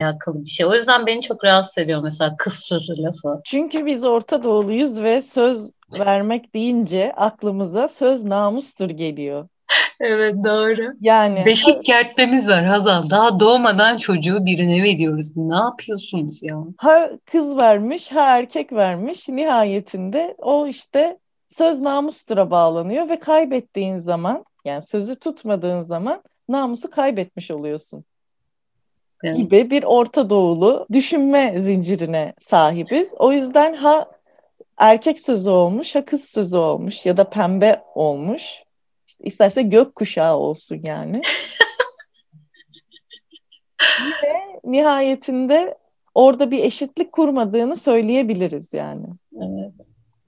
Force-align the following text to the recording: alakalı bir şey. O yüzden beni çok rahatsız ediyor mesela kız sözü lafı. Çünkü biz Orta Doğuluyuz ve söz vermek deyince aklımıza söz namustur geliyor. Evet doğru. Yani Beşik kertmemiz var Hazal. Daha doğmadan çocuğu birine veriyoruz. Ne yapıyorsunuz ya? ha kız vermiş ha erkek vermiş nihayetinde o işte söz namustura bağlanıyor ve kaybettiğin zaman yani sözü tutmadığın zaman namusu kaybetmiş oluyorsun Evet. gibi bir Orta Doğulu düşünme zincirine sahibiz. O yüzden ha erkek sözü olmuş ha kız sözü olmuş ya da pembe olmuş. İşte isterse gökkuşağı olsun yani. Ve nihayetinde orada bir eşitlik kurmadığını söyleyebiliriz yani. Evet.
alakalı 0.00 0.44
bir 0.44 0.50
şey. 0.50 0.66
O 0.66 0.74
yüzden 0.74 1.06
beni 1.06 1.22
çok 1.22 1.44
rahatsız 1.44 1.78
ediyor 1.78 2.02
mesela 2.02 2.36
kız 2.38 2.54
sözü 2.54 3.02
lafı. 3.02 3.40
Çünkü 3.44 3.86
biz 3.86 4.04
Orta 4.04 4.44
Doğuluyuz 4.44 5.02
ve 5.02 5.22
söz 5.22 5.70
vermek 5.98 6.54
deyince 6.54 7.12
aklımıza 7.16 7.88
söz 7.88 8.24
namustur 8.24 8.90
geliyor. 8.90 9.48
Evet 10.00 10.34
doğru. 10.44 10.92
Yani 11.00 11.42
Beşik 11.46 11.84
kertmemiz 11.84 12.48
var 12.48 12.64
Hazal. 12.64 13.10
Daha 13.10 13.40
doğmadan 13.40 13.98
çocuğu 13.98 14.46
birine 14.46 14.82
veriyoruz. 14.82 15.36
Ne 15.36 15.54
yapıyorsunuz 15.54 16.42
ya? 16.42 16.56
ha 16.76 17.10
kız 17.32 17.56
vermiş 17.56 18.12
ha 18.12 18.38
erkek 18.38 18.72
vermiş 18.72 19.28
nihayetinde 19.28 20.34
o 20.38 20.66
işte 20.66 21.18
söz 21.48 21.80
namustura 21.80 22.50
bağlanıyor 22.50 23.08
ve 23.08 23.20
kaybettiğin 23.20 23.96
zaman 23.96 24.44
yani 24.64 24.82
sözü 24.82 25.16
tutmadığın 25.16 25.80
zaman 25.80 26.22
namusu 26.48 26.90
kaybetmiş 26.90 27.50
oluyorsun 27.50 28.04
Evet. 29.24 29.36
gibi 29.36 29.70
bir 29.70 29.82
Orta 29.82 30.30
Doğulu 30.30 30.86
düşünme 30.92 31.54
zincirine 31.58 32.34
sahibiz. 32.38 33.14
O 33.18 33.32
yüzden 33.32 33.74
ha 33.74 34.10
erkek 34.76 35.20
sözü 35.20 35.50
olmuş 35.50 35.94
ha 35.94 36.04
kız 36.04 36.24
sözü 36.24 36.56
olmuş 36.56 37.06
ya 37.06 37.16
da 37.16 37.30
pembe 37.30 37.82
olmuş. 37.94 38.62
İşte 39.06 39.24
isterse 39.24 39.62
gökkuşağı 39.62 40.36
olsun 40.36 40.80
yani. 40.84 41.22
Ve 44.22 44.60
nihayetinde 44.64 45.78
orada 46.14 46.50
bir 46.50 46.64
eşitlik 46.64 47.12
kurmadığını 47.12 47.76
söyleyebiliriz 47.76 48.74
yani. 48.74 49.06
Evet. 49.36 49.87